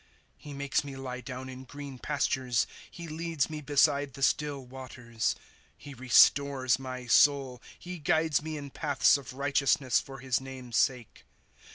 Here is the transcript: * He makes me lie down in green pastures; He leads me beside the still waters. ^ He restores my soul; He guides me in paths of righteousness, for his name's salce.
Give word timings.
* 0.23 0.35
He 0.45 0.51
makes 0.51 0.83
me 0.83 0.95
lie 0.95 1.21
down 1.21 1.47
in 1.47 1.63
green 1.63 1.99
pastures; 1.99 2.65
He 2.89 3.07
leads 3.07 3.51
me 3.51 3.61
beside 3.61 4.15
the 4.15 4.23
still 4.23 4.65
waters. 4.65 5.35
^ 5.39 5.41
He 5.77 5.93
restores 5.93 6.79
my 6.79 7.05
soul; 7.05 7.61
He 7.77 7.99
guides 7.99 8.41
me 8.41 8.57
in 8.57 8.71
paths 8.71 9.15
of 9.15 9.33
righteousness, 9.33 9.99
for 10.01 10.17
his 10.17 10.41
name's 10.41 10.75
salce. 10.77 11.21